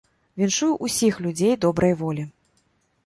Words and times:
Віншую 0.43 0.69
ўсіх 0.85 1.21
людзей 1.27 1.53
добрай 1.67 1.93
волі! 2.01 2.23